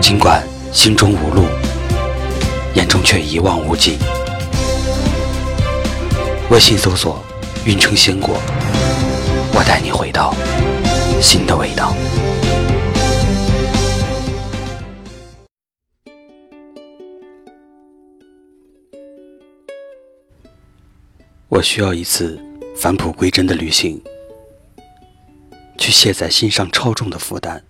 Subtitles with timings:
[0.00, 1.44] 尽管心中无路，
[2.74, 3.96] 眼中却一望无际。
[6.50, 7.22] 微信搜索
[7.64, 8.36] “运城鲜果”，
[9.54, 10.34] 我带你回到
[11.20, 11.94] 新的味道。
[21.48, 22.40] 我需要一次
[22.74, 24.02] 返璞归真的旅行，
[25.78, 27.62] 去卸载心上超重的负担。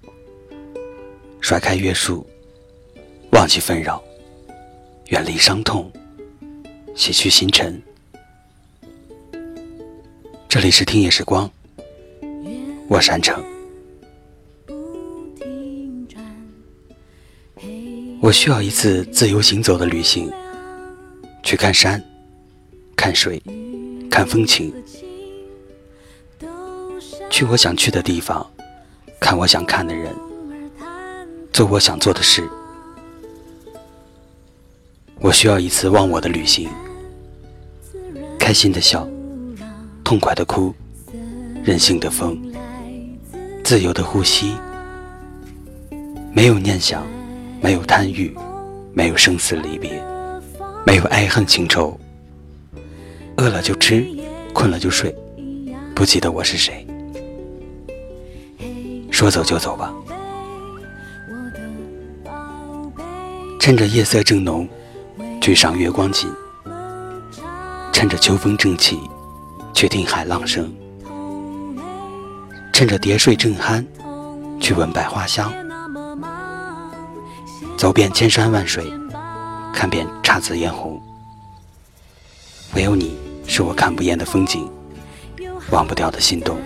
[1.40, 2.24] 甩开约束，
[3.32, 4.00] 忘记纷扰，
[5.08, 5.90] 远离伤痛，
[6.94, 7.82] 洗去星辰。
[10.48, 11.50] 这里是听夜时光，
[12.88, 13.42] 我山城。
[18.20, 20.30] 我需要一次自由行走的旅行，
[21.42, 22.00] 去看山，
[22.94, 23.42] 看水，
[24.10, 24.72] 看风情，
[27.30, 28.48] 去我想去的地方，
[29.18, 30.14] 看我想看的人。
[31.60, 32.48] 做我想做的事，
[35.18, 36.70] 我需要一次忘我的旅行，
[38.38, 39.06] 开心的笑，
[40.02, 40.74] 痛快的哭，
[41.62, 42.34] 任性的疯，
[43.62, 44.54] 自由的呼吸，
[46.32, 47.06] 没有念想，
[47.60, 48.34] 没有贪欲，
[48.94, 50.02] 没有生死离别，
[50.86, 51.94] 没有爱恨情仇，
[53.36, 54.08] 饿了就吃，
[54.54, 55.14] 困了就睡，
[55.94, 56.86] 不记得我是谁，
[59.10, 59.94] 说走就走吧。
[63.70, 64.68] 趁着夜色正浓，
[65.40, 66.26] 去赏月光景；
[67.92, 68.98] 趁着秋风正起，
[69.72, 70.64] 去听海浪声；
[72.72, 73.86] 趁着蝶睡正酣，
[74.60, 75.52] 去闻百花香。
[77.76, 78.92] 走遍千山万水，
[79.72, 81.00] 看遍姹紫嫣红。
[82.74, 83.16] 唯有你
[83.46, 84.68] 是我看不厌的风景，
[85.70, 86.58] 忘不掉的心动。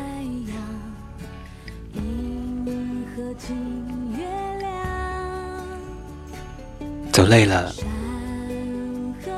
[7.15, 7.73] 走累了，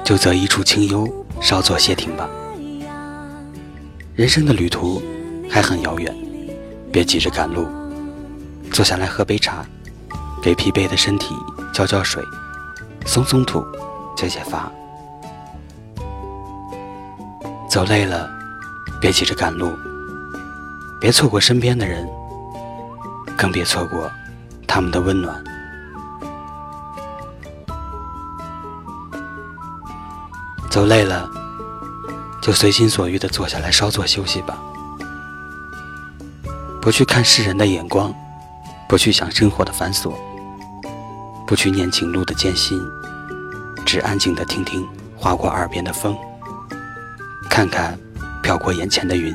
[0.03, 1.07] 就择一处清幽，
[1.43, 2.27] 稍作歇停吧。
[4.15, 5.03] 人生的旅途
[5.51, 6.11] 还很遥远，
[6.91, 7.69] 别急着赶路，
[8.73, 9.63] 坐下来喝杯茶，
[10.43, 11.35] 给疲惫的身体
[11.71, 12.25] 浇浇水，
[13.05, 13.63] 松松土，
[14.17, 14.73] 解解乏。
[17.69, 18.27] 走累了，
[19.03, 19.71] 别急着赶路，
[20.99, 22.09] 别错过身边的人，
[23.37, 24.11] 更别错过
[24.67, 25.45] 他们的温暖。
[30.77, 31.27] 走累了，
[32.43, 34.59] 就随心所欲地坐下来稍作休息吧。
[36.83, 38.15] 不去看世人的眼光，
[38.87, 40.13] 不去想生活的繁琐，
[41.47, 42.79] 不去念情路的艰辛，
[43.87, 44.87] 只安静地听听
[45.17, 46.15] 划过耳边的风，
[47.49, 47.99] 看看
[48.43, 49.35] 飘过眼前的云，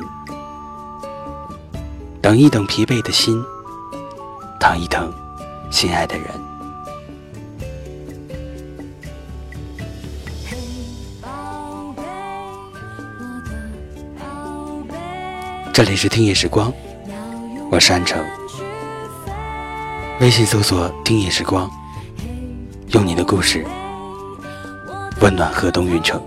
[2.21, 3.43] 等一等疲惫的心，
[4.59, 5.11] 疼一疼
[5.71, 6.50] 心爱的人。
[15.73, 16.71] 这里是听夜时光，
[17.71, 18.21] 我是安城。
[20.19, 21.71] 微信搜索“听夜时光”，
[22.91, 23.65] 用你的故事
[25.21, 26.21] 温暖河东运城。